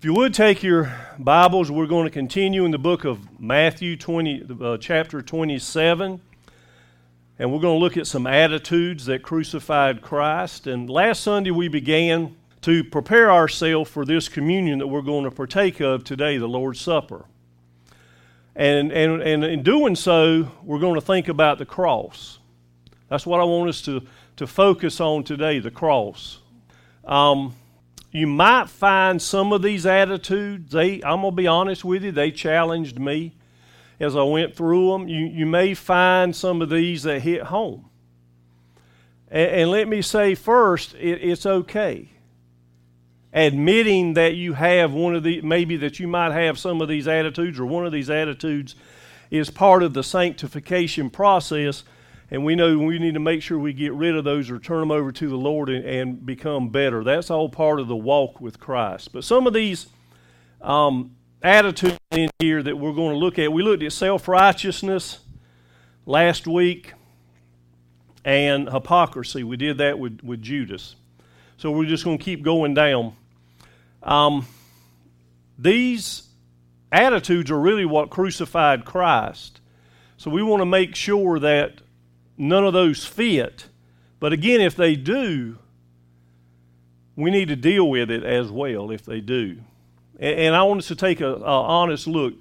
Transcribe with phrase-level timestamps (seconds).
[0.00, 3.98] If you would take your Bibles, we're going to continue in the book of Matthew
[3.98, 6.22] 20, uh, chapter 27,
[7.38, 10.66] and we're going to look at some attitudes that crucified Christ.
[10.66, 15.30] And last Sunday we began to prepare ourselves for this communion that we're going to
[15.30, 17.26] partake of today, the Lord's Supper.
[18.56, 22.38] And, and, and in doing so, we're going to think about the cross.
[23.10, 24.00] That's what I want us to,
[24.36, 26.38] to focus on today the cross.
[27.04, 27.54] Um,
[28.12, 32.10] you might find some of these attitudes, they, I'm going to be honest with you,
[32.10, 33.36] they challenged me
[34.00, 35.08] as I went through them.
[35.08, 37.88] You, you may find some of these that hit home.
[39.28, 42.08] And, and let me say first, it, it's okay.
[43.32, 47.06] Admitting that you have one of the, maybe that you might have some of these
[47.06, 48.74] attitudes or one of these attitudes
[49.30, 51.84] is part of the sanctification process
[52.30, 54.80] and we know we need to make sure we get rid of those or turn
[54.80, 57.02] them over to the Lord and, and become better.
[57.02, 59.12] That's all part of the walk with Christ.
[59.12, 59.88] But some of these
[60.60, 65.20] um, attitudes in here that we're going to look at, we looked at self righteousness
[66.06, 66.92] last week
[68.24, 69.42] and hypocrisy.
[69.42, 70.94] We did that with, with Judas.
[71.56, 73.14] So we're just going to keep going down.
[74.02, 74.46] Um,
[75.58, 76.28] these
[76.92, 79.60] attitudes are really what crucified Christ.
[80.16, 81.80] So we want to make sure that
[82.40, 83.66] none of those fit.
[84.18, 85.58] But again, if they do,
[87.14, 89.58] we need to deal with it as well if they do.
[90.18, 92.34] And, and I want us to take an honest look.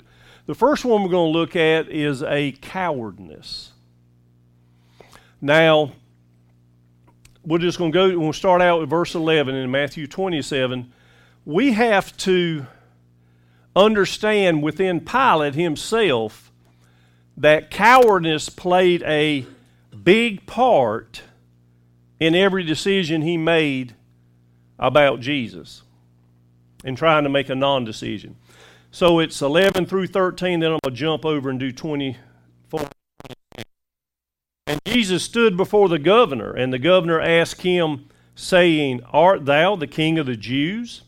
[0.45, 3.73] The first one we're going to look at is a cowardness.
[5.41, 5.91] Now,
[7.45, 10.91] we're just going to go, we'll start out with verse 11 in Matthew 27.
[11.45, 12.67] We have to
[13.75, 16.51] understand within Pilate himself
[17.37, 19.45] that cowardice played a
[19.95, 21.23] big part
[22.19, 23.95] in every decision he made
[24.77, 25.83] about Jesus
[26.83, 28.35] and trying to make a non decision.
[28.91, 32.87] So it's 11 through 13, then I'm going to jump over and do 24.
[34.65, 39.87] And Jesus stood before the governor, and the governor asked him, saying, Art thou the
[39.87, 41.03] king of the Jews?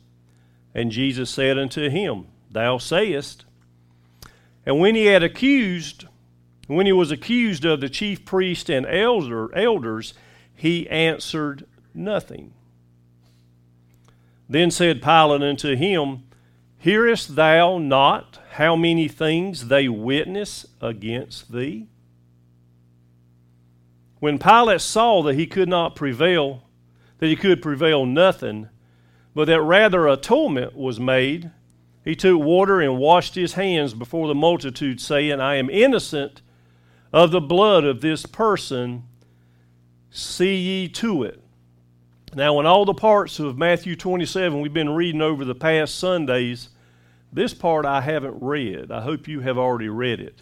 [0.75, 3.45] And Jesus said unto him, Thou sayest.
[4.65, 6.05] And when he had accused,
[6.67, 10.13] when he was accused of the chief priest and elder, elders,
[10.55, 12.53] he answered nothing.
[14.47, 16.23] Then said Pilate unto him,
[16.77, 21.87] Hearest thou not how many things they witness against thee?
[24.19, 26.63] When Pilate saw that he could not prevail,
[27.19, 28.69] that he could prevail nothing,
[29.33, 31.51] but that rather a tumult was made,
[32.03, 36.41] he took water and washed his hands before the multitude, saying, I am innocent
[37.13, 39.03] of the blood of this person,
[40.09, 41.41] see ye to it.
[42.33, 46.69] Now, in all the parts of Matthew 27 we've been reading over the past Sundays,
[47.33, 48.91] this part I haven't read.
[48.91, 50.41] I hope you have already read it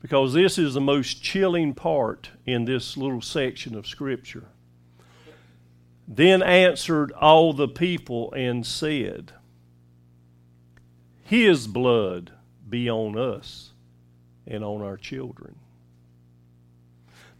[0.00, 4.46] because this is the most chilling part in this little section of Scripture.
[6.08, 9.32] Then answered all the people and said,
[11.22, 12.32] His blood
[12.68, 13.70] be on us
[14.46, 15.59] and on our children.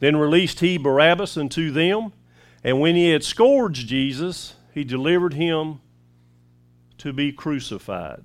[0.00, 2.12] Then released he Barabbas unto them,
[2.64, 5.80] and when he had scourged Jesus, he delivered him
[6.98, 8.22] to be crucified.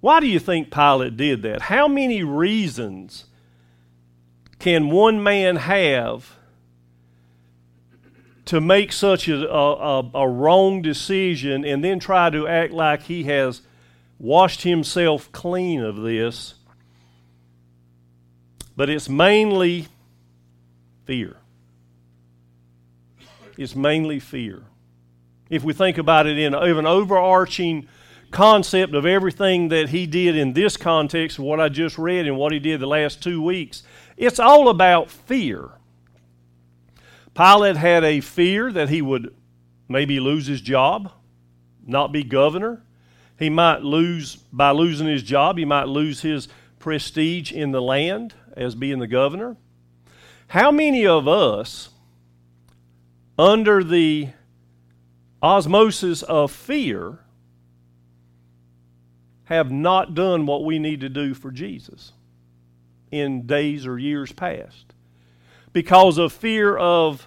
[0.00, 1.62] Why do you think Pilate did that?
[1.62, 3.26] How many reasons
[4.58, 6.36] can one man have
[8.44, 13.24] to make such a, a, a, wrong decision and then try to act like he
[13.24, 13.62] has
[14.18, 16.54] washed himself clean of this
[18.76, 19.88] but it's mainly
[21.06, 21.38] fear.
[23.56, 24.62] It's mainly fear.
[25.48, 27.88] If we think about it in an overarching
[28.30, 32.52] concept of everything that he did in this context what I just read and what
[32.52, 33.82] he did the last two weeks,
[34.16, 35.70] it's all about fear.
[37.34, 39.34] Pilate had a fear that he would
[39.88, 41.12] maybe lose his job,
[41.86, 42.82] not be governor.
[43.38, 46.48] He might lose, by losing his job, he might lose his
[46.86, 49.56] prestige in the land as being the governor.
[50.46, 51.88] How many of us,
[53.36, 54.28] under the
[55.42, 57.18] osmosis of fear,
[59.46, 62.12] have not done what we need to do for Jesus
[63.10, 64.94] in days or years past?
[65.72, 67.26] Because of fear of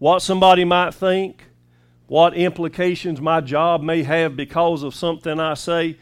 [0.00, 1.44] what somebody might think,
[2.08, 5.96] what implications my job may have because of something I say.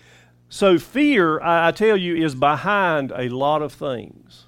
[0.51, 4.47] So, fear, I tell you, is behind a lot of things.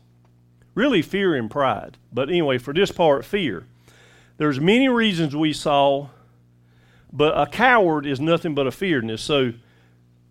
[0.74, 1.96] Really, fear and pride.
[2.12, 3.66] But anyway, for this part, fear.
[4.36, 6.08] There's many reasons we saw
[7.12, 9.22] But a coward is nothing but a fearness.
[9.22, 9.52] So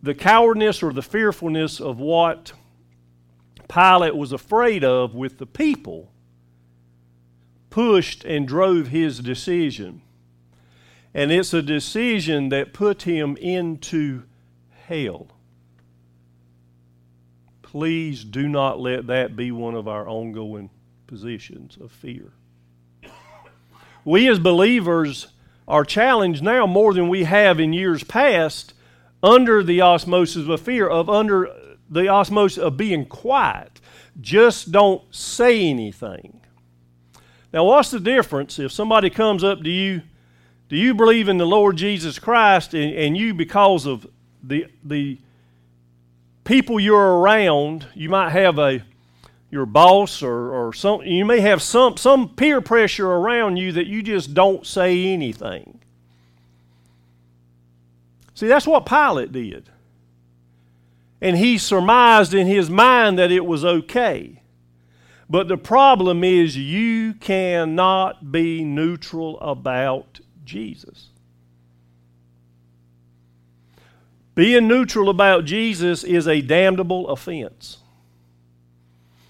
[0.01, 2.53] the cowardness or the fearfulness of what
[3.69, 6.11] Pilate was afraid of with the people
[7.69, 10.01] pushed and drove his decision.
[11.13, 14.23] And it's a decision that put him into
[14.87, 15.27] hell.
[17.71, 20.69] Please do not let that be one of our ongoing
[21.07, 22.33] positions of fear.
[24.03, 25.27] We as believers
[25.69, 28.73] are challenged now more than we have in years past
[29.23, 31.47] under the osmosis of fear, of under
[31.89, 33.79] the osmosis of being quiet.
[34.19, 36.41] Just don't say anything.
[37.53, 40.01] Now, what's the difference if somebody comes up to you?
[40.67, 44.05] Do you believe in the Lord Jesus Christ, and, and you, because of
[44.43, 45.19] the the
[46.51, 48.83] people you're around, you might have a
[49.49, 53.87] your boss or, or some you may have some some peer pressure around you that
[53.87, 55.79] you just don't say anything.
[58.33, 59.69] See, that's what Pilate did.
[61.21, 64.41] And he surmised in his mind that it was okay.
[65.29, 71.10] But the problem is, you cannot be neutral about Jesus.
[74.41, 77.77] Being neutral about Jesus is a damnable offense.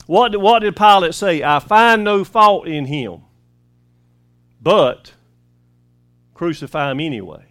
[0.06, 1.44] What, what did Pilate say?
[1.44, 3.20] I find no fault in him,
[4.62, 5.12] but
[6.34, 7.44] crucify him anyway.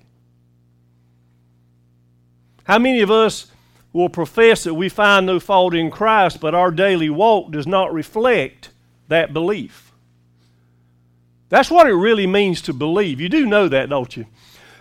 [2.64, 3.48] How many of us
[3.92, 7.92] will profess that we find no fault in Christ, but our daily walk does not
[7.92, 8.70] reflect
[9.08, 9.92] that belief?
[11.50, 13.20] That's what it really means to believe.
[13.20, 14.24] You do know that, don't you?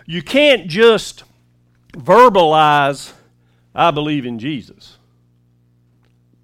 [0.06, 1.24] You can't just
[1.92, 3.12] verbalize,
[3.74, 4.98] I believe in Jesus.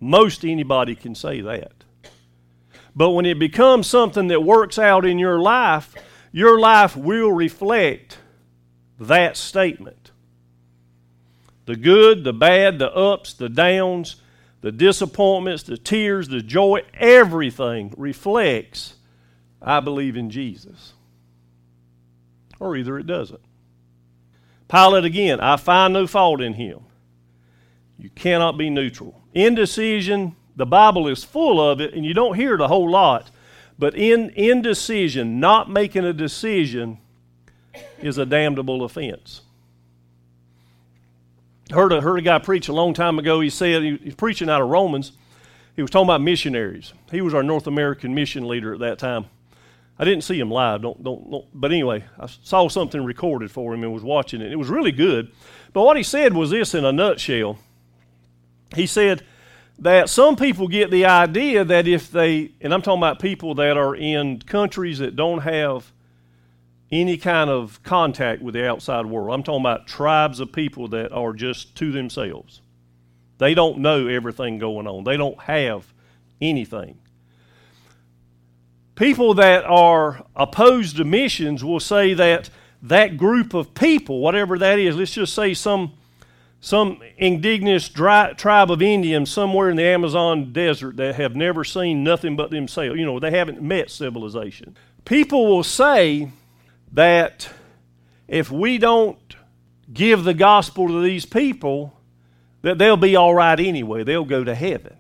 [0.00, 1.72] Most anybody can say that.
[2.94, 5.94] But when it becomes something that works out in your life,
[6.32, 8.19] your life will reflect
[8.98, 10.10] that statement.
[11.66, 14.16] The good, the bad, the ups, the downs,
[14.60, 18.94] the disappointments, the tears, the joy, everything reflects,
[19.60, 20.94] I believe in Jesus.
[22.58, 23.45] Or either it doesn't.
[24.69, 26.81] Pilate again, I find no fault in him.
[27.99, 29.23] You cannot be neutral.
[29.33, 33.31] Indecision, the Bible is full of it, and you don't hear it a whole lot.
[33.79, 36.99] But in indecision, not making a decision,
[38.01, 39.43] is a damnable offense.
[41.71, 43.41] Heard a, heard a guy preach a long time ago.
[43.41, 45.13] He said, he, he's preaching out of Romans.
[45.75, 46.93] He was talking about missionaries.
[47.11, 49.27] He was our North American mission leader at that time.
[49.98, 53.72] I didn't see him live, don't, don't, don't, but anyway, I saw something recorded for
[53.72, 54.52] him and was watching it.
[54.52, 55.32] It was really good.
[55.72, 57.58] But what he said was this in a nutshell.
[58.75, 59.25] He said
[59.78, 63.76] that some people get the idea that if they, and I'm talking about people that
[63.76, 65.93] are in countries that don't have
[66.90, 69.34] any kind of contact with the outside world.
[69.34, 72.60] I'm talking about tribes of people that are just to themselves.
[73.38, 75.93] They don't know everything going on, they don't have
[76.40, 76.98] anything.
[78.96, 82.50] People that are opposed to missions will say that
[82.82, 85.93] that group of people, whatever that is, let's just say some
[86.58, 92.02] some indigenous dry, tribe of Indians somewhere in the Amazon desert that have never seen
[92.02, 92.98] nothing but themselves.
[92.98, 94.76] You know, they haven't met civilization.
[95.04, 96.31] People will say
[96.93, 97.48] that
[98.26, 99.37] if we don't
[99.93, 101.96] give the gospel to these people,
[102.62, 104.03] that they'll be all right anyway.
[104.03, 104.96] They'll go to heaven.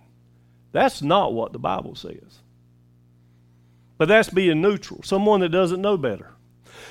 [0.70, 2.38] That's not what the Bible says.
[3.98, 6.32] But that's being neutral, someone that doesn't know better.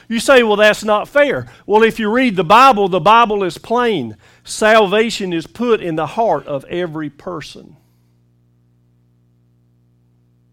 [0.07, 1.47] You say, well, that's not fair.
[1.65, 4.17] Well, if you read the Bible, the Bible is plain.
[4.43, 7.77] Salvation is put in the heart of every person.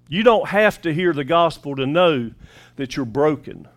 [0.08, 2.32] You don't have to hear the gospel to know
[2.76, 3.68] that you're broken.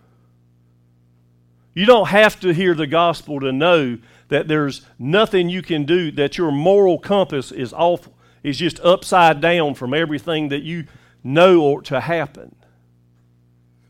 [1.74, 3.98] You don't have to hear the gospel to know
[4.30, 8.10] that there's nothing you can do, that your moral compass is off,
[8.44, 10.86] is just upside down from everything that you
[11.24, 12.56] know ought to happen.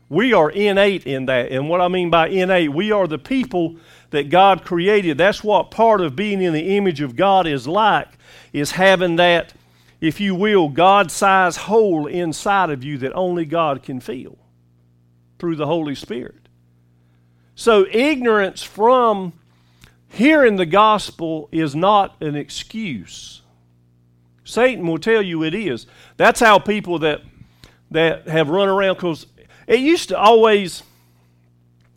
[0.08, 1.50] We are innate in that.
[1.50, 3.76] And what I mean by innate, we are the people
[4.10, 5.18] that God created.
[5.18, 8.08] That's what part of being in the image of God is like,
[8.52, 9.52] is having that,
[10.00, 14.38] if you will, God sized hole inside of you that only God can feel
[15.38, 16.48] through the Holy Spirit.
[17.56, 19.32] So, ignorance from
[20.08, 23.42] hearing the gospel is not an excuse.
[24.44, 25.86] Satan will tell you it is.
[26.16, 27.22] That's how people that
[27.90, 29.26] that have run around because
[29.66, 30.82] it used to always,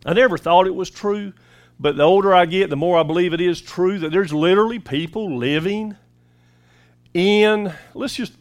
[0.06, 1.34] I never thought it was true,
[1.80, 4.80] but the older I get, the more I believe it is true that there's literally
[4.80, 5.96] people living
[7.14, 8.34] in, let's just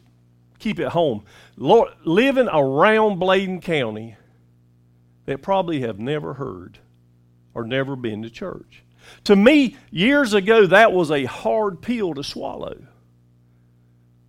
[0.59, 1.25] keep it home,
[1.57, 4.17] Lord, living around Bladen County
[5.27, 6.79] that probably have never heard
[7.55, 8.83] or never been to church.
[9.25, 12.77] To me, years ago, that was a hard pill to swallow.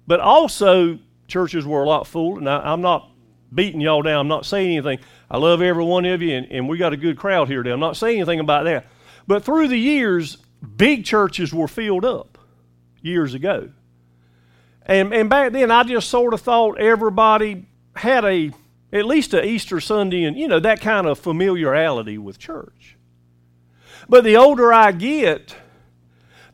[0.07, 3.08] But also, churches were a lot full, and I, am not
[3.53, 4.19] beating y'all down.
[4.21, 4.99] I'm not saying anything.
[5.29, 7.73] I love every one of you, and, and we got a good crowd here today.
[7.73, 8.85] I'm not saying anything about that.
[9.27, 10.37] But through the years,
[10.75, 12.37] big churches were filled up
[13.01, 13.69] years ago.
[14.85, 18.51] And, and back then, I just sort of thought everybody had a,
[18.91, 22.97] at least a Easter Sunday and, you know, that kind of familiarity with church.
[24.07, 25.55] But the older I get,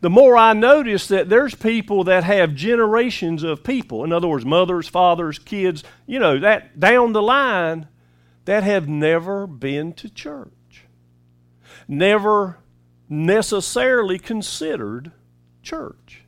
[0.05, 4.03] the more I notice that there's people that have generations of people.
[4.03, 7.87] In other words, mothers, fathers, kids, you know, that down the line
[8.45, 10.83] that have never been to church.
[11.87, 12.59] Never
[13.09, 15.11] necessarily considered
[15.63, 16.21] church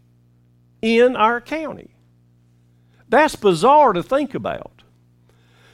[0.82, 1.94] in our county.
[3.10, 4.82] That's bizarre to think about.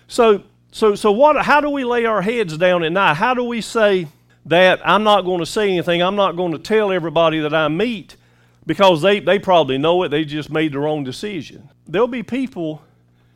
[0.07, 0.43] So,
[0.73, 3.13] so, so what, how do we lay our heads down at night?
[3.13, 4.09] How do we say
[4.45, 6.01] that I'm not going to say anything?
[6.01, 8.17] I'm not going to tell everybody that I meet
[8.65, 10.09] because they, they probably know it.
[10.09, 11.69] They just made the wrong decision.
[11.87, 12.81] There'll be people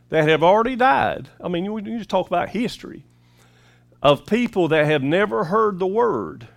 [0.10, 1.30] that have already died.
[1.42, 3.06] I mean, you, you just talk about history
[4.02, 6.48] of people that have never heard the word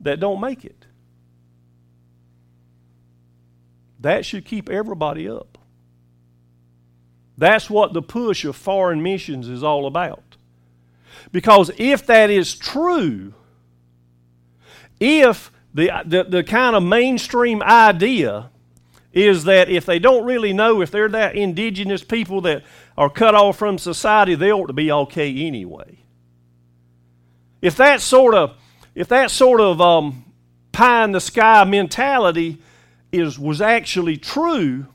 [0.00, 0.86] that don't make it.
[4.00, 5.58] That should keep everybody up.
[7.36, 10.27] That's what the push of foreign missions is all about.
[11.32, 13.34] Because if that is true,
[15.00, 18.50] if the, the, the kind of mainstream idea
[19.12, 22.62] is that if they don't really know, if they're that indigenous people that
[22.96, 25.98] are cut off from society, they ought to be okay anyway.
[27.60, 28.56] If that sort of,
[28.94, 30.24] if that sort of um,
[30.72, 32.58] pie in the sky mentality
[33.10, 34.86] is was actually true,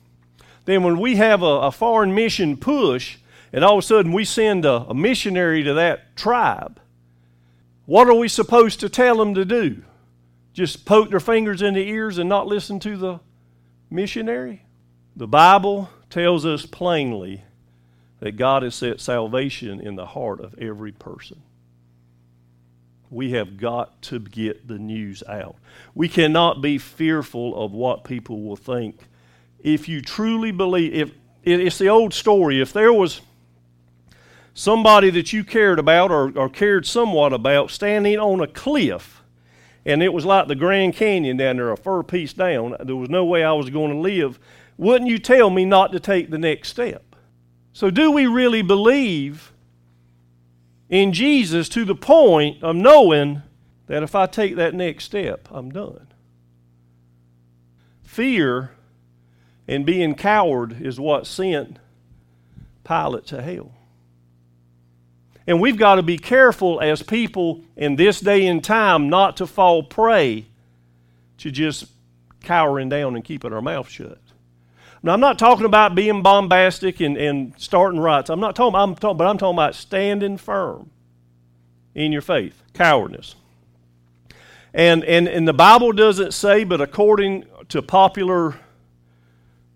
[0.66, 3.18] then when we have a, a foreign mission push,
[3.54, 6.82] and all of a sudden we send a, a missionary to that tribe,
[7.86, 9.84] what are we supposed to tell them to do?
[10.54, 13.20] Just poke their fingers in the ears and not listen to the
[13.90, 14.64] missionary?
[15.16, 17.44] The Bible tells us plainly
[18.20, 21.42] that God has set salvation in the heart of every person.
[23.10, 25.58] We have got to get the news out.
[25.94, 28.98] We cannot be fearful of what people will think
[29.60, 31.12] if you truly believe, if
[31.44, 33.22] it's the old story, if there was
[34.54, 39.24] somebody that you cared about or, or cared somewhat about standing on a cliff,
[39.86, 43.10] and it was like the Grand Canyon down there, a fur piece down, there was
[43.10, 44.40] no way I was going to live,
[44.78, 47.16] wouldn't you tell me not to take the next step?
[47.74, 49.52] So, do we really believe
[50.90, 53.42] in Jesus to the point of knowing
[53.88, 56.08] that if I take that next step, I'm done?
[58.04, 58.72] Fear
[59.68, 61.80] and being coward is what sent
[62.84, 63.72] Pilate to hell.
[65.46, 69.48] And we've got to be careful as people in this day and time not to
[69.48, 70.46] fall prey
[71.40, 71.86] to just
[72.42, 74.20] cowering down and keeping our mouth shut.
[75.02, 78.30] Now, I'm not talking about being bombastic and, and starting riots.
[78.30, 80.90] I'm not talking, I'm talking, but I'm talking about standing firm
[81.94, 83.36] in your faith, cowardness.
[84.74, 88.56] And, and, and the Bible doesn't say, but according to popular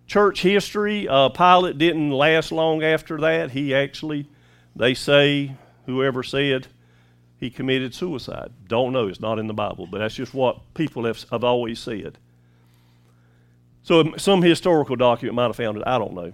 [0.07, 3.51] church history, uh, Pilate didn't last long after that.
[3.51, 4.27] He actually,
[4.77, 5.55] they say,
[5.86, 6.67] whoever said,
[7.39, 8.51] he committed suicide.
[8.67, 9.07] Don't know.
[9.07, 12.17] It's not in the Bible, but that's just what people have, have always said.
[13.84, 15.84] So um, some historical document might have found it.
[15.86, 16.34] I don't know.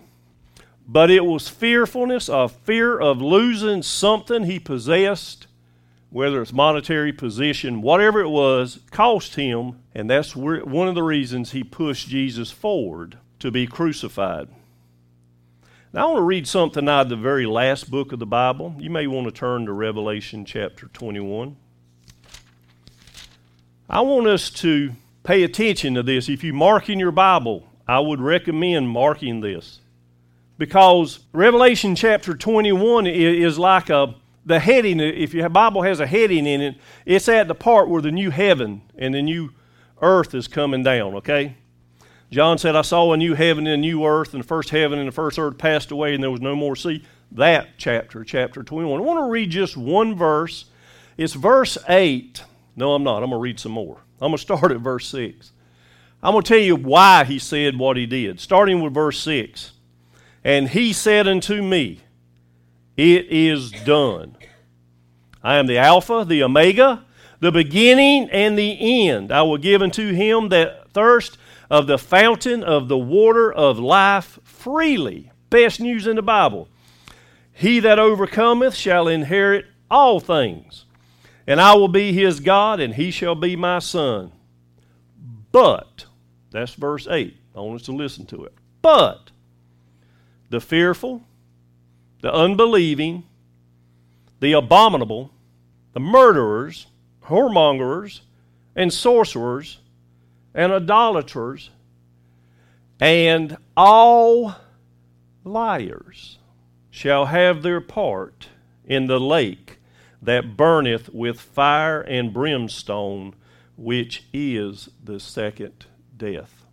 [0.88, 5.48] But it was fearfulness, a fear of losing something he possessed,
[6.10, 11.52] whether it's monetary position, whatever it was, cost him, and that's one of the reasons
[11.52, 14.48] he pushed Jesus forward to be crucified.
[15.94, 18.74] Now, I want to read something out of the very last book of the Bible.
[18.80, 21.56] You may want to turn to Revelation chapter 21.
[23.88, 26.30] I want us to pay attention to this.
[26.30, 29.82] If you mark in your Bible, I would recommend marking this.
[30.58, 34.16] Because Revelation chapter 21 is like a
[34.48, 38.02] the heading, if your Bible has a heading in it, it's at the part where
[38.02, 39.52] the new heaven and the new
[40.02, 41.56] earth is coming down, okay?
[42.34, 44.98] John said, I saw a new heaven and a new earth, and the first heaven
[44.98, 47.04] and the first earth passed away, and there was no more sea.
[47.32, 49.00] That chapter, chapter 21.
[49.00, 50.66] I want to read just one verse.
[51.16, 52.44] It's verse 8.
[52.75, 53.18] No, I'm not.
[53.22, 53.98] I'm going to read some more.
[54.20, 55.52] I'm going to start at verse 6.
[56.24, 59.74] I'm going to tell you why he said what he did, starting with verse 6.
[60.44, 62.00] And he said unto me,
[62.98, 64.38] It is done.
[65.44, 67.06] I am the Alpha, the Omega,
[67.42, 69.32] the beginning and the end.
[69.32, 71.38] I will give unto him that thirst
[71.74, 75.32] of the fountain of the water of life freely.
[75.50, 76.70] Best news in the Bible.
[77.51, 80.86] He that overcometh shall inherit all things,
[81.48, 84.32] and I will be his God, and he shall be my son.
[85.51, 86.06] But,
[86.51, 87.36] that's verse 8.
[87.56, 88.53] I want us to listen to it.
[88.84, 89.32] But,
[90.51, 91.24] the fearful,
[92.22, 93.24] the unbelieving,
[94.42, 95.32] the abominable,
[95.94, 96.86] the murderers,
[97.24, 98.20] whoremongers,
[98.75, 99.80] and sorcerers,
[100.54, 101.70] and idolaters,
[103.00, 104.56] and all
[105.44, 106.38] liars
[106.90, 108.50] shall have their part
[108.86, 109.80] in the lake
[110.22, 113.36] that burneth with fire and brimstone,
[113.76, 116.66] which is the second death.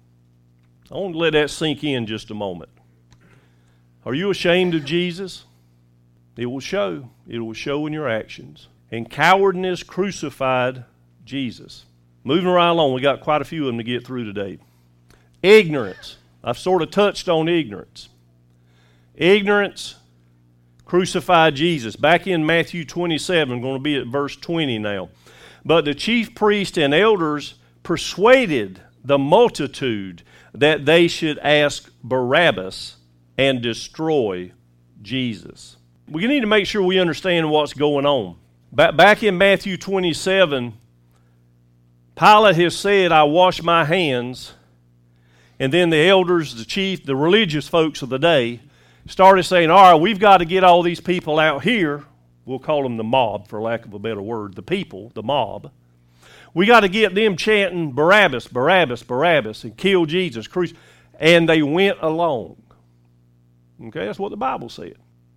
[0.90, 2.70] I want to let that sink in just a moment.
[4.04, 5.44] Are you ashamed of Jesus?
[6.36, 7.10] It will show.
[7.28, 8.68] It will show in your actions.
[8.90, 10.84] And cowardness crucified
[11.24, 11.84] Jesus.
[12.22, 14.58] Moving right along, we got quite a few of them to get through today.
[15.42, 16.16] Ignorance.
[16.44, 18.08] I've sort of touched on ignorance.
[19.14, 19.96] Ignorance
[20.84, 21.96] crucified Jesus.
[21.96, 25.08] Back in Matthew 27, going to be at verse 20 now.
[25.64, 30.22] But the chief priests and elders persuaded the multitude
[30.54, 32.96] that they should ask Barabbas
[33.38, 34.52] and destroy
[35.00, 35.76] Jesus.
[36.08, 38.36] We need to make sure we understand what's going on.
[38.72, 40.74] Back in Matthew 27,
[42.20, 44.52] Pilate has said, I wash my hands.
[45.58, 48.60] And then the elders, the chief, the religious folks of the day
[49.06, 52.04] started saying, All right, we've got to get all these people out here.
[52.44, 55.70] We'll call them the mob, for lack of a better word, the people, the mob.
[56.52, 60.46] We got to get them chanting Barabbas, Barabbas, Barabbas, and kill Jesus.
[61.18, 62.62] And they went along.
[63.82, 64.96] Okay, that's what the Bible said.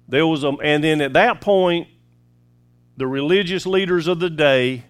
[0.10, 1.88] There was a, and then at that point,
[2.98, 4.84] the religious leaders of the day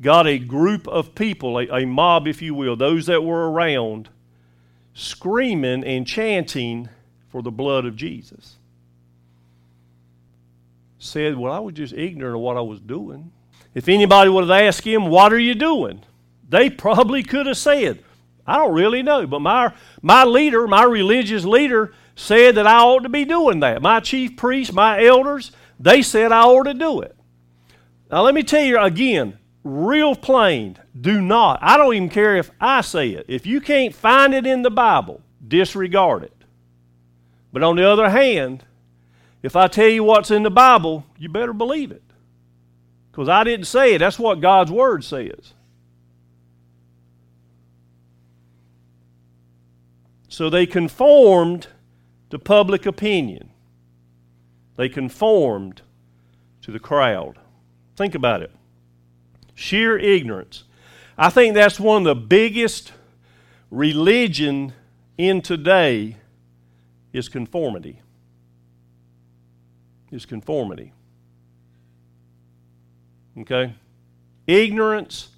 [0.00, 4.08] got a group of people, a, a mob, if you will, those that were around,
[4.92, 6.88] screaming and chanting
[7.28, 8.56] for the blood of Jesus.
[10.98, 13.32] Said, Well, I was just ignorant of what I was doing.
[13.74, 16.02] If anybody would have asked him, What are you doing?
[16.48, 18.02] They probably could have said,
[18.46, 19.72] I don't really know, but my,
[20.02, 23.82] my leader, my religious leader, said that I ought to be doing that.
[23.82, 27.16] My chief priests, my elders, they said I ought to do it.
[28.10, 31.58] Now, let me tell you again, real plain, do not.
[31.62, 33.24] I don't even care if I say it.
[33.28, 36.36] If you can't find it in the Bible, disregard it.
[37.52, 38.64] But on the other hand,
[39.42, 42.02] if I tell you what's in the Bible, you better believe it.
[43.10, 45.54] Because I didn't say it, that's what God's Word says.
[50.28, 51.68] So they conformed
[52.30, 53.50] to public opinion,
[54.76, 55.82] they conformed
[56.62, 57.38] to the crowd.
[57.96, 58.50] Think about it
[59.54, 60.64] sheer ignorance.
[61.16, 62.92] I think that's one of the biggest
[63.70, 64.72] religion
[65.16, 66.16] in today
[67.12, 68.00] is conformity.
[70.10, 70.92] Is conformity.
[73.38, 73.74] Okay?
[74.46, 75.28] Ignorance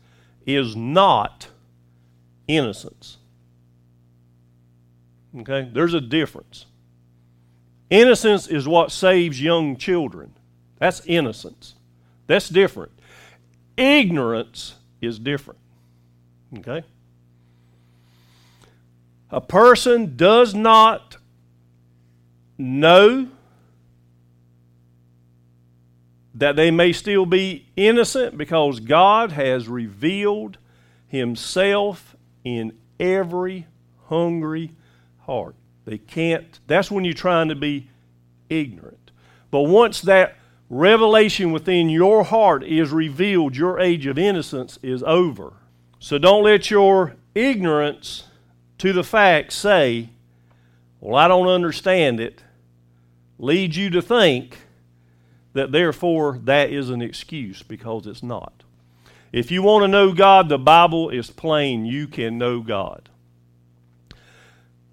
[0.47, 1.49] is not
[2.49, 3.19] innocence.
[5.39, 5.69] Okay?
[5.73, 6.67] There's a difference.
[7.91, 10.35] Innocence is what saves young children.
[10.79, 11.75] That's innocence.
[12.27, 12.93] That's different.
[13.77, 15.61] Ignorance is different.
[16.59, 16.83] Okay?
[19.31, 21.17] A person does not
[22.59, 23.29] know
[26.35, 30.59] that they may still be innocent because God has revealed
[31.09, 33.67] Himself in every
[34.09, 34.73] hungry
[35.21, 35.55] heart.
[35.87, 37.89] They can't, that's when you're trying to be
[38.49, 39.11] ignorant.
[39.51, 40.37] But once that
[40.69, 45.55] revelation within your heart is revealed, your age of innocence is over.
[45.99, 48.25] So don't let your ignorance
[48.79, 50.11] to the fact say,
[51.01, 52.43] Well, I don't understand it,
[53.39, 54.59] lead you to think
[55.53, 58.63] that therefore that is an excuse because it's not.
[59.33, 61.85] If you want to know God, the Bible is plain.
[61.85, 63.09] You can know God.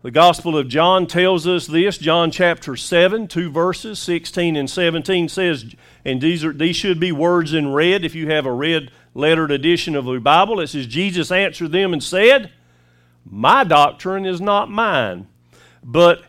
[0.04, 1.98] The Gospel of John tells us this.
[1.98, 7.14] John chapter 7, two verses, 16 and 17 says, and these, are, these should be
[7.14, 10.60] words in red if you have a red lettered edition of the Bible.
[10.60, 12.52] It says, Jesus answered them and said,
[13.26, 15.30] My doctrine is not mine,
[15.82, 16.24] but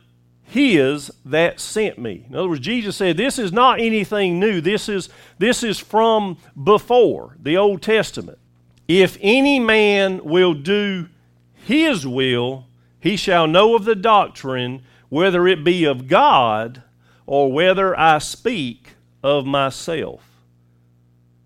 [0.44, 2.26] his that sent me.
[2.28, 4.60] In other words, Jesus said, This is not anything new.
[4.60, 5.08] This is,
[5.38, 8.38] this is from before the Old Testament.
[8.86, 11.08] If any man will do
[11.54, 12.66] his will,
[13.04, 16.82] he shall know of the doctrine, whether it be of God
[17.26, 20.22] or whether I speak of myself.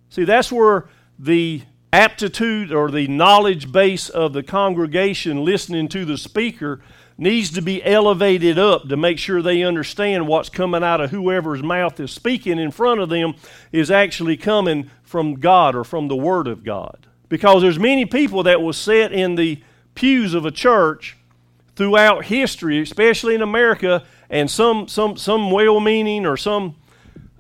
[0.09, 6.16] See, that's where the aptitude or the knowledge base of the congregation listening to the
[6.16, 6.81] speaker
[7.18, 11.61] needs to be elevated up to make sure they understand what's coming out of whoever's
[11.61, 13.35] mouth is speaking in front of them
[13.73, 17.09] is actually coming from God or from the Word of God.
[17.29, 19.61] Because there's many people that will sit in the
[19.97, 21.16] pews of a church
[21.78, 26.74] throughout history, especially in America, and some some some well-meaning or some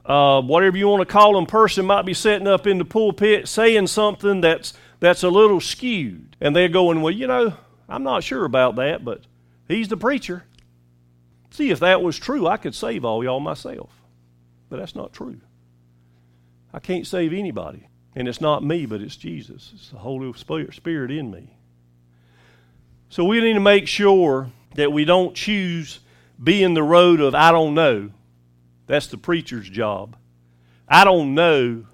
[0.06, 3.48] uh, whatever you want to call them person might be sitting up in the pulpit
[3.48, 7.52] saying something that's that's a little skewed, and they're going, well, you know,
[7.88, 9.22] I'm not sure about that, but
[9.66, 10.44] he's the preacher.
[11.50, 13.90] See, if that was true, I could save all y'all myself,
[14.70, 15.40] but that's not true.
[16.72, 17.88] I can't save anybody.
[18.14, 19.72] And it's not me, but it's Jesus.
[19.74, 21.57] It's the Holy Spirit in me.
[23.10, 26.00] So we need to make sure that we don't choose
[26.42, 28.10] being the road of I don't know.
[28.86, 30.16] That's the preacher's job.
[30.88, 31.84] I don't know.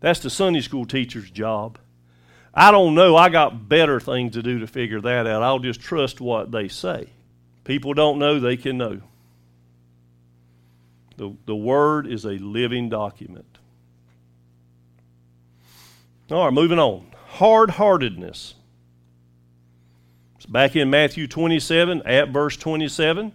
[0.00, 1.78] That's the Sunday school teacher's job.
[2.52, 3.16] I don't know.
[3.16, 5.42] I got better things to do to figure that out.
[5.42, 7.08] I'll just trust what they say.
[7.64, 9.00] People don't know, they can know.
[11.16, 13.58] The, the Word is a living document.
[16.30, 17.06] All right, moving on.
[17.26, 18.54] Hard heartedness.
[20.44, 23.32] It's back in Matthew 27, at verse 27.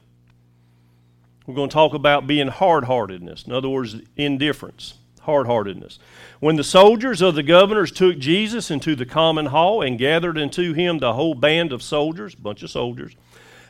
[1.47, 3.45] We're going to talk about being hard heartedness.
[3.47, 5.97] In other words, indifference, hard heartedness.
[6.39, 10.73] When the soldiers of the governors took Jesus into the common hall and gathered unto
[10.73, 13.15] him the whole band of soldiers, bunch of soldiers,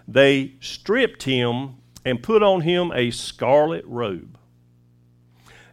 [0.06, 4.38] they stripped him and put on him a scarlet robe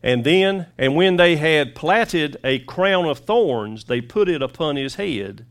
[0.04, 4.76] and then, and when they had platted a crown of thorns, they put it upon
[4.76, 5.46] his head,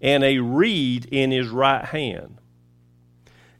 [0.00, 2.38] and a reed in his right hand.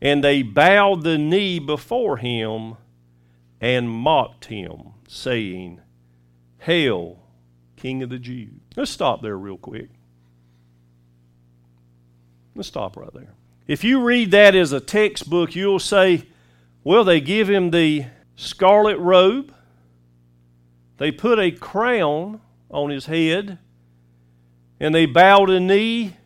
[0.01, 2.77] And they bowed the knee before him
[3.61, 5.81] and mocked him, saying,
[6.59, 7.19] Hail,
[7.77, 8.53] King of the Jews.
[8.77, 9.91] Let's stop there real quick.
[12.55, 13.35] Let's stop right there.
[13.67, 16.25] If you read that as a textbook, you'll say,
[16.85, 19.53] well, they give him the scarlet robe
[20.99, 23.59] they put a crown on his head
[24.79, 26.17] and they bowed a knee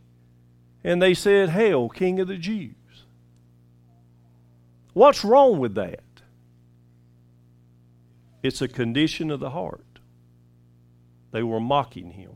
[0.85, 2.75] and they said, Hail, King of the Jews.
[4.93, 6.03] What's wrong with that?
[8.43, 9.85] It's a condition of the heart.
[11.31, 12.33] They were mocking him.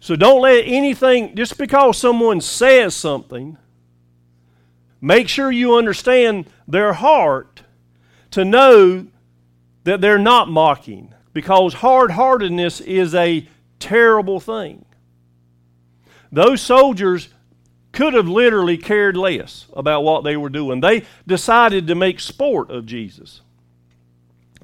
[0.00, 3.56] So don't let anything, just because someone says something,
[5.00, 7.62] make sure you understand their heart
[8.32, 9.06] to know
[9.84, 13.46] that they're not mocking because hard heartedness is a
[13.78, 14.84] terrible thing.
[16.30, 17.28] Those soldiers
[17.92, 20.80] could have literally cared less about what they were doing.
[20.80, 23.42] They decided to make sport of Jesus.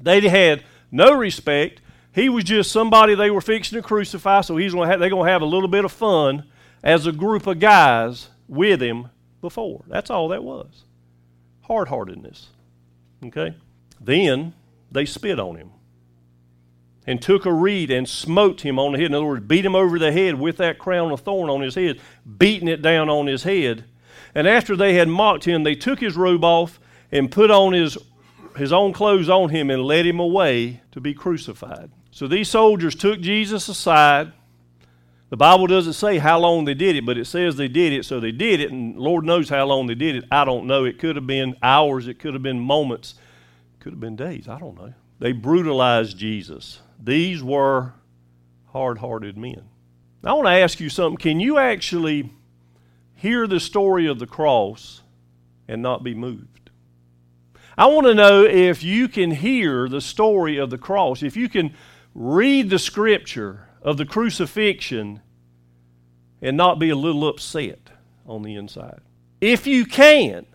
[0.01, 1.81] They had no respect.
[2.11, 5.27] He was just somebody they were fixing to crucify, so he's gonna have, they're going
[5.27, 6.43] to have a little bit of fun
[6.83, 9.09] as a group of guys with him
[9.41, 9.83] before.
[9.87, 10.85] That's all that was.
[11.61, 12.47] Hard heartedness.
[13.23, 13.55] Okay?
[14.01, 14.53] Then
[14.91, 15.71] they spit on him
[17.09, 19.07] and took a reed and smote him on the head.
[19.07, 21.73] In other words, beat him over the head with that crown of thorn on his
[21.73, 21.99] head,
[22.37, 23.85] beating it down on his head.
[24.35, 26.79] And after they had mocked him, they took his robe off
[27.11, 27.97] and put on his,
[28.57, 31.89] his own clothes on him and led him away to be crucified.
[32.11, 34.31] So these soldiers took Jesus aside.
[35.31, 38.05] The Bible doesn't say how long they did it, but it says they did it,
[38.05, 40.25] so they did it, and Lord knows how long they did it.
[40.31, 40.85] I don't know.
[40.85, 43.15] It could have been hours, it could have been moments,
[43.73, 44.47] it could have been days.
[44.47, 44.93] I don't know.
[45.17, 46.81] They brutalized Jesus.
[46.99, 47.93] These were
[48.67, 49.69] hard hearted men.
[50.23, 51.17] I want to ask you something.
[51.17, 52.31] Can you actually
[53.15, 55.01] hear the story of the cross
[55.67, 56.69] and not be moved?
[57.77, 61.47] I want to know if you can hear the story of the cross, if you
[61.47, 61.73] can
[62.13, 65.21] read the scripture of the crucifixion
[66.41, 67.79] and not be a little upset
[68.25, 68.99] on the inside.
[69.39, 70.45] If you can,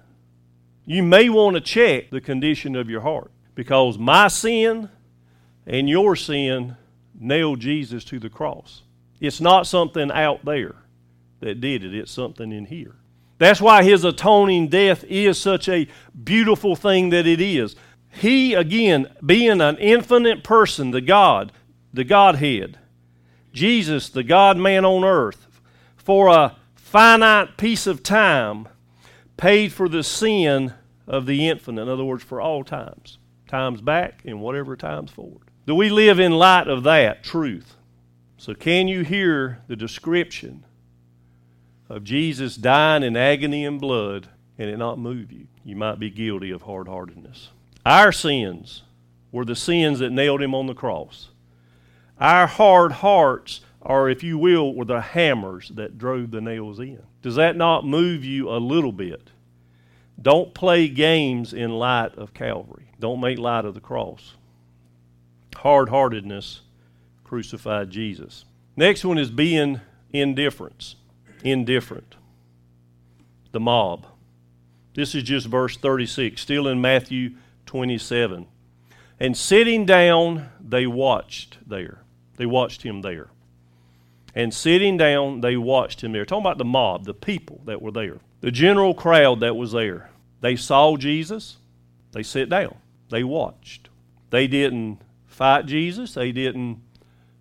[0.84, 4.90] you may want to check the condition of your heart because my sin
[5.66, 6.76] and your sin
[7.18, 8.82] nailed Jesus to the cross.
[9.20, 10.76] It's not something out there
[11.40, 12.96] that did it, it's something in here.
[13.38, 15.88] That's why his atoning death is such a
[16.22, 17.76] beautiful thing that it is.
[18.10, 21.52] He, again, being an infinite person, the God,
[21.92, 22.78] the Godhead,
[23.52, 25.48] Jesus, the God man on earth,
[25.96, 28.68] for a finite piece of time,
[29.36, 30.72] paid for the sin
[31.06, 31.82] of the infinite.
[31.82, 33.18] In other words, for all times.
[33.48, 35.50] Times back and whatever times forward.
[35.66, 37.74] Do we live in light of that truth?
[38.36, 40.64] So, can you hear the description
[41.88, 45.46] of Jesus dying in agony and blood and it not move you?
[45.64, 47.48] You might be guilty of hard heartedness.
[47.86, 48.82] Our sins
[49.32, 51.30] were the sins that nailed him on the cross.
[52.20, 57.02] Our hard hearts are, if you will, were the hammers that drove the nails in.
[57.22, 59.30] Does that not move you a little bit?
[60.20, 62.90] Don't play games in light of Calvary.
[63.00, 64.34] Don't make light of the cross.
[65.56, 66.60] Hard heartedness
[67.24, 68.44] crucified Jesus.
[68.76, 69.80] Next one is being
[70.12, 70.96] indifference.
[71.42, 72.16] Indifferent.
[73.52, 74.06] The mob.
[74.94, 77.34] This is just verse 36, still in Matthew
[77.66, 78.46] 27.
[79.18, 82.02] And sitting down, they watched there.
[82.36, 83.28] They watched him there.
[84.34, 86.24] And sitting down, they watched him there.
[86.24, 90.10] Talking about the mob, the people that were there, the general crowd that was there.
[90.40, 91.56] They saw Jesus,
[92.12, 92.76] they sat down,
[93.10, 93.88] they watched.
[94.30, 95.00] They didn't
[95.34, 96.80] fight Jesus, they didn't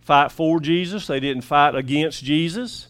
[0.02, 2.88] fight for Jesus, they didn't fight against Jesus.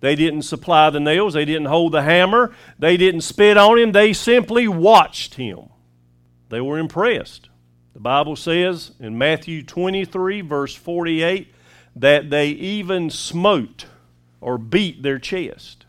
[0.00, 3.92] They didn't supply the nails, they didn't hold the hammer, they didn't spit on him,
[3.92, 5.70] they simply watched him.
[6.50, 7.48] They were impressed.
[7.94, 11.52] The Bible says in Matthew 23, verse 48,
[11.96, 13.86] that they even smote
[14.40, 15.86] or beat their chest,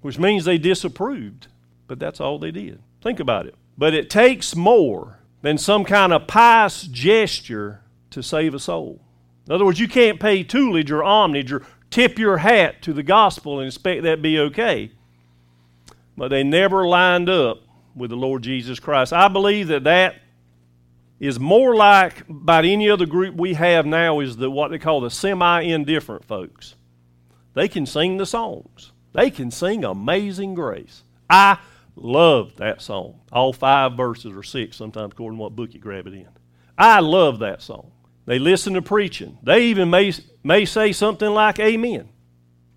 [0.00, 1.48] which means they disapproved,
[1.88, 2.80] but that's all they did.
[3.02, 3.56] Think about it.
[3.76, 8.98] But it takes more than some kind of pious gesture to save a soul.
[9.46, 13.02] In other words, you can't pay toolage or homage or tip your hat to the
[13.02, 14.90] gospel and expect that be okay.
[16.16, 17.58] But they never lined up
[17.94, 19.12] with the Lord Jesus Christ.
[19.12, 20.14] I believe that that
[21.20, 25.02] is more like about any other group we have now is the what they call
[25.02, 26.74] the semi-indifferent folks.
[27.52, 28.92] They can sing the songs.
[29.12, 31.02] They can sing Amazing Grace.
[31.28, 31.58] I
[31.96, 33.20] love that song.
[33.32, 36.28] All five verses or six, sometimes according to what book you grab it in.
[36.76, 37.92] I love that song.
[38.26, 39.38] They listen to preaching.
[39.42, 42.08] They even may, may say something like amen.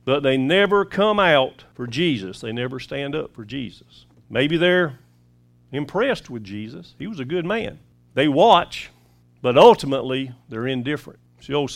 [0.05, 2.41] But they never come out for Jesus.
[2.41, 4.05] They never stand up for Jesus.
[4.29, 4.99] Maybe they're
[5.71, 6.95] impressed with Jesus.
[6.99, 7.79] He was a good man.
[8.13, 8.89] They watch,
[9.41, 11.19] but ultimately they're indifferent.
[11.37, 11.71] It's the old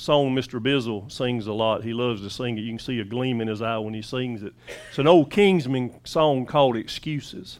[0.00, 0.60] song Mr.
[0.60, 1.84] Bizzle sings a lot.
[1.84, 2.62] He loves to sing it.
[2.62, 4.54] You can see a gleam in his eye when he sings it.
[4.88, 7.58] It's an old Kingsmen song called Excuses.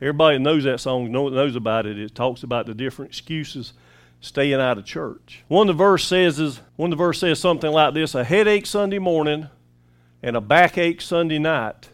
[0.00, 1.98] Everybody knows that song knows about it.
[1.98, 3.74] It talks about the different excuses
[4.20, 5.44] staying out of church.
[5.48, 8.24] One of the verse says is one of the verse says something like this: a
[8.24, 9.48] headache Sunday morning
[10.22, 11.90] and a backache Sunday night,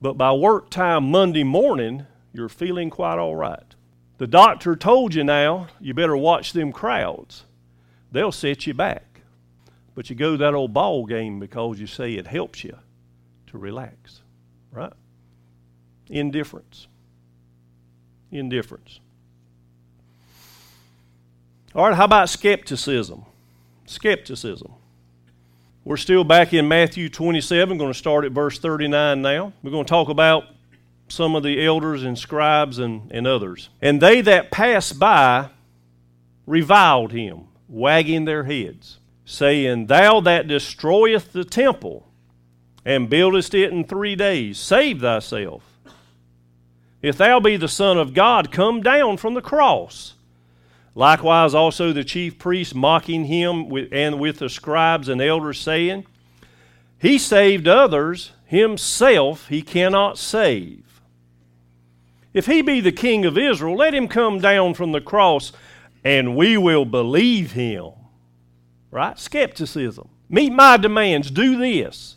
[0.00, 3.76] but by work time Monday morning you're feeling quite all right.
[4.18, 7.44] The doctor told you now, you better watch them crowds.
[8.12, 9.22] They'll set you back.
[9.94, 12.78] But you go to that old ball game because you say it helps you
[13.48, 14.20] to relax.
[14.70, 14.92] Right?
[16.08, 16.86] Indifference.
[18.30, 19.00] Indifference.
[21.74, 23.24] All right, how about skepticism?
[23.86, 24.72] Skepticism.
[25.84, 29.52] We're still back in Matthew 27, going to start at verse 39 now.
[29.62, 30.44] We're going to talk about
[31.08, 33.68] some of the elders and scribes and, and others.
[33.80, 35.48] And they that passed by
[36.46, 42.06] reviled him, wagging their heads, saying, Thou that destroyest the temple
[42.84, 45.62] and buildest it in three days, save thyself.
[47.00, 50.14] If thou be the Son of God, come down from the cross.
[50.94, 56.04] Likewise, also the chief priests mocking him with, and with the scribes and elders, saying,
[57.00, 61.00] He saved others, himself he cannot save.
[62.34, 65.52] If he be the king of Israel, let him come down from the cross
[66.04, 67.92] and we will believe him.
[68.90, 69.18] Right?
[69.18, 70.08] Skepticism.
[70.28, 71.30] Meet my demands.
[71.30, 72.16] Do this.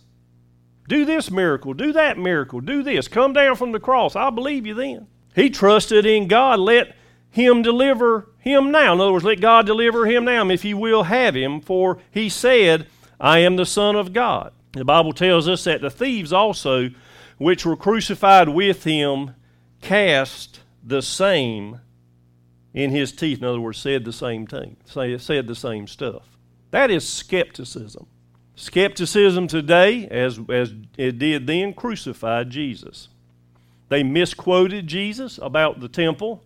[0.87, 1.73] Do this miracle.
[1.73, 2.61] Do that miracle.
[2.61, 3.07] Do this.
[3.07, 4.15] Come down from the cross.
[4.15, 5.07] I'll believe you then.
[5.35, 6.59] He trusted in God.
[6.59, 6.95] Let
[7.29, 8.93] him deliver him now.
[8.93, 11.59] In other words, let God deliver him now if he will have him.
[11.59, 12.87] For he said,
[13.19, 14.53] I am the Son of God.
[14.73, 16.89] The Bible tells us that the thieves also,
[17.37, 19.35] which were crucified with him,
[19.81, 21.79] cast the same
[22.75, 23.39] in his teeth.
[23.39, 26.37] In other words, said the same thing, say, said the same stuff.
[26.69, 28.05] That is skepticism.
[28.55, 33.07] Skepticism today, as, as it did then, crucified Jesus.
[33.89, 36.43] They misquoted Jesus about the temple.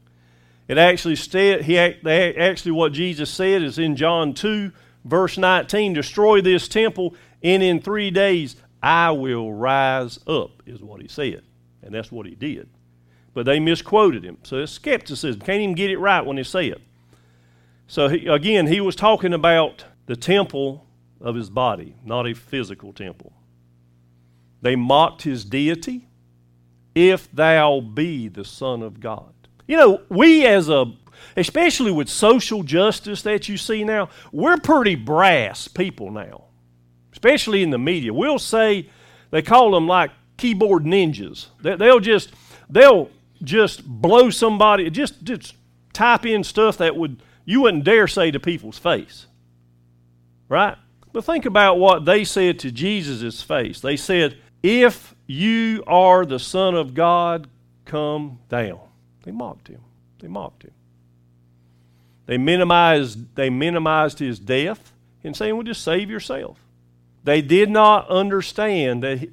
[0.67, 4.71] It actually said, he, actually what Jesus said is in John 2,
[5.05, 11.01] verse 19, destroy this temple, and in three days I will rise up, is what
[11.01, 11.41] he said.
[11.81, 12.69] And that's what he did
[13.33, 14.37] but they misquoted him.
[14.43, 15.41] So it's skepticism.
[15.41, 16.81] Can't even get it right when they say it.
[17.87, 20.85] So he, again, he was talking about the temple
[21.21, 23.33] of his body, not a physical temple.
[24.61, 26.07] They mocked his deity.
[26.95, 29.33] If thou be the Son of God.
[29.67, 30.91] You know, we as a,
[31.37, 36.45] especially with social justice that you see now, we're pretty brass people now,
[37.13, 38.13] especially in the media.
[38.13, 38.89] We'll say,
[39.31, 41.47] they call them like keyboard ninjas.
[41.61, 42.31] They'll just,
[42.69, 43.09] they'll
[43.43, 45.55] just blow somebody, just, just
[45.93, 49.25] type in stuff that would you wouldn't dare say to people's face.
[50.47, 50.77] Right?
[51.11, 53.79] But think about what they said to Jesus' face.
[53.79, 57.47] They said, If You are the Son of God,
[57.85, 58.79] come down.
[59.23, 59.81] They mocked him.
[60.19, 60.73] They mocked him.
[62.27, 66.59] They minimized, they minimized his death and saying, Well, just save yourself.
[67.23, 69.27] They did not understand that,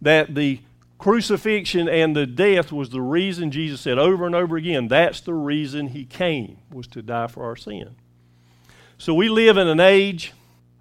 [0.00, 0.58] that the
[1.02, 5.34] crucifixion and the death was the reason Jesus said over and over again, that's the
[5.34, 7.96] reason he came, was to die for our sin.
[8.98, 10.32] So we live in an age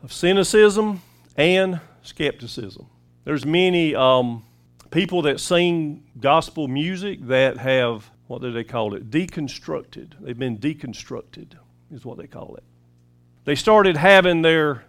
[0.03, 1.01] of cynicism
[1.35, 2.85] and skepticism.
[3.23, 4.43] There's many um,
[4.91, 9.09] people that sing gospel music that have, what do they call it?
[9.09, 10.13] Deconstructed.
[10.19, 11.53] They've been deconstructed,
[11.91, 12.63] is what they call it.
[13.45, 14.83] They started having their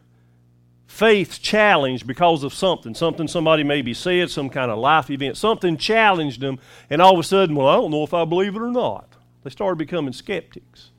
[0.92, 2.94] faith challenged because of something.
[2.94, 5.38] Something somebody maybe said, some kind of life event.
[5.38, 6.58] Something challenged them,
[6.90, 9.16] and all of a sudden, well, I don't know if I believe it or not.
[9.42, 10.90] They started becoming skeptics.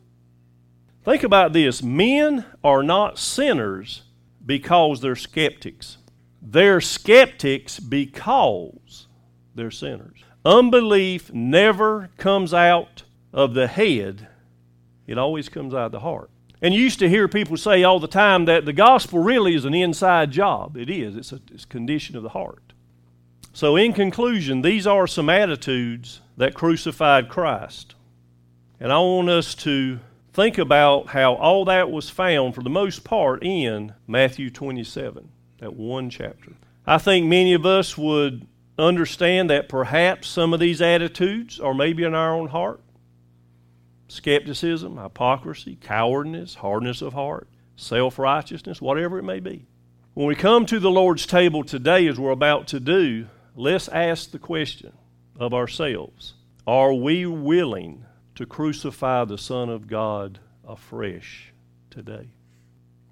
[1.05, 4.01] Think about this men are not sinners
[4.43, 5.97] because they're skeptics,
[6.41, 9.07] they're skeptics because
[9.53, 10.23] they're sinners.
[10.43, 14.27] Unbelief never comes out of the head,
[15.05, 16.31] it always comes out of the heart.
[16.63, 19.65] And you used to hear people say all the time that the gospel really is
[19.65, 20.77] an inside job.
[20.77, 22.71] It is, it's a, it's a condition of the heart.
[23.51, 27.95] So, in conclusion, these are some attitudes that crucified Christ.
[28.79, 29.99] And I want us to
[30.31, 35.27] think about how all that was found, for the most part, in Matthew 27,
[35.59, 36.53] that one chapter.
[36.87, 38.47] I think many of us would
[38.79, 42.79] understand that perhaps some of these attitudes are maybe in our own heart
[44.07, 49.65] skepticism, hypocrisy, cowardness, hardness of heart, self righteousness, whatever it may be.
[50.13, 54.31] When we come to the Lord's table today, as we're about to do, let's ask
[54.31, 54.93] the question
[55.39, 56.33] of ourselves
[56.67, 61.53] Are we willing to crucify the Son of God afresh
[61.89, 62.29] today?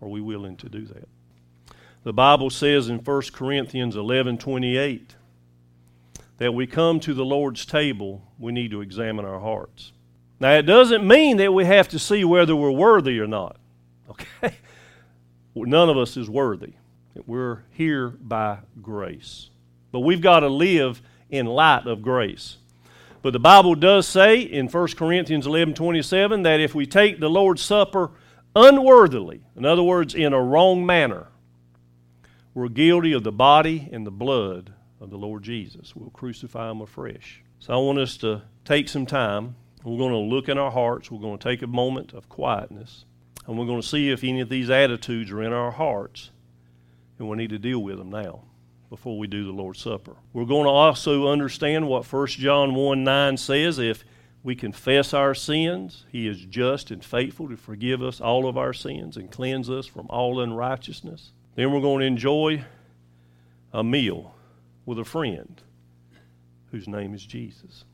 [0.01, 1.07] Are we willing to do that?
[2.03, 5.15] The Bible says in 1 Corinthians 11 28
[6.37, 9.91] that we come to the Lord's table, we need to examine our hearts.
[10.41, 13.57] Now, it doesn't mean that we have to see whether we're worthy or not.
[14.09, 14.55] Okay?
[15.55, 16.73] None of us is worthy.
[17.25, 19.49] We're here by grace.
[19.91, 22.57] But we've got to live in light of grace.
[23.21, 27.29] But the Bible does say in 1 Corinthians 11 27 that if we take the
[27.29, 28.11] Lord's Supper
[28.53, 31.27] unworthily, in other words, in a wrong manner,
[32.53, 35.95] we're guilty of the body and the blood of the Lord Jesus.
[35.95, 37.41] We'll crucify him afresh.
[37.59, 41.09] So I want us to take some time we're going to look in our hearts.
[41.09, 43.05] We're going to take a moment of quietness.
[43.47, 46.31] And we're going to see if any of these attitudes are in our hearts.
[47.17, 48.43] And we need to deal with them now
[48.89, 50.15] before we do the Lord's Supper.
[50.33, 53.79] We're going to also understand what 1 John 1 9 says.
[53.79, 54.03] If
[54.43, 58.73] we confess our sins, He is just and faithful to forgive us all of our
[58.73, 61.31] sins and cleanse us from all unrighteousness.
[61.55, 62.63] Then we're going to enjoy
[63.73, 64.35] a meal
[64.85, 65.61] with a friend
[66.71, 67.85] whose name is Jesus.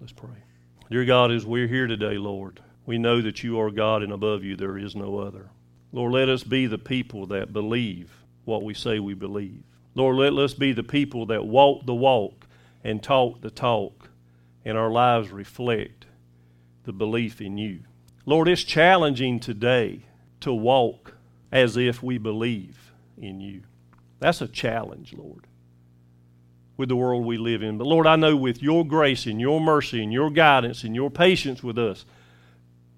[0.00, 0.49] Let's pray.
[0.90, 4.42] Dear God, as we're here today, Lord, we know that you are God and above
[4.42, 5.50] you there is no other.
[5.92, 8.10] Lord, let us be the people that believe
[8.44, 9.62] what we say we believe.
[9.94, 12.44] Lord, let us be the people that walk the walk
[12.82, 14.10] and talk the talk,
[14.64, 16.06] and our lives reflect
[16.82, 17.84] the belief in you.
[18.26, 20.00] Lord, it's challenging today
[20.40, 21.14] to walk
[21.52, 23.62] as if we believe in you.
[24.18, 25.46] That's a challenge, Lord
[26.80, 27.76] with the world we live in.
[27.76, 31.10] But Lord, I know with your grace and your mercy and your guidance and your
[31.10, 32.06] patience with us,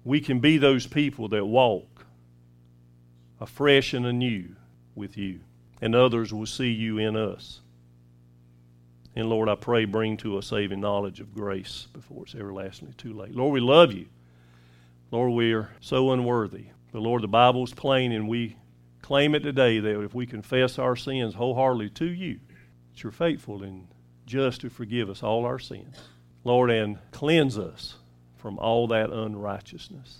[0.05, 2.05] we can be those people that walk
[3.41, 4.55] afresh and anew
[4.95, 5.41] with you,
[5.81, 7.59] and others will see you in us.
[9.15, 13.13] And Lord, I pray, bring to a saving knowledge of grace before it's everlastingly too
[13.13, 13.35] late.
[13.35, 14.05] Lord, we love you.
[15.11, 16.67] Lord, we are so unworthy.
[16.93, 18.55] But Lord, the Bible's plain, and we
[19.01, 22.39] claim it today that if we confess our sins wholeheartedly to you,
[22.93, 23.87] that you're faithful and
[24.25, 25.97] just to forgive us all our sins.
[26.43, 27.95] Lord, and cleanse us
[28.37, 30.19] from all that unrighteousness.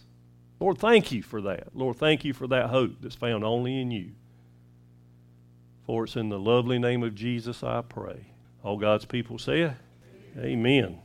[0.59, 1.75] Lord, thank you for that.
[1.75, 4.11] Lord, thank you for that hope that's found only in you.
[5.85, 8.27] For it's in the lovely name of Jesus I pray.
[8.63, 9.77] All God's people say, Amen.
[10.39, 10.99] Amen.